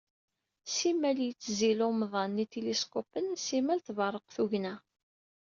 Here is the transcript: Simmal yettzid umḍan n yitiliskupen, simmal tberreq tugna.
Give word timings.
Simmal 0.75 1.17
yettzid 1.25 1.79
umḍan 1.87 2.31
n 2.35 2.39
yitiliskupen, 2.41 3.27
simmal 3.45 3.79
tberreq 3.81 4.25
tugna. 4.35 4.75